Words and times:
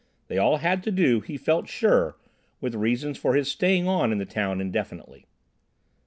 They 0.29 0.39
all 0.39 0.57
had 0.57 0.81
to 0.85 0.91
do, 0.91 1.19
he 1.21 1.37
felt 1.37 1.69
sure, 1.69 2.17
with 2.59 2.73
reasons 2.73 3.19
for 3.19 3.35
his 3.35 3.51
staying 3.51 3.87
on 3.87 4.11
in 4.11 4.17
the 4.17 4.25
town 4.25 4.59
indefinitely. 4.59 5.27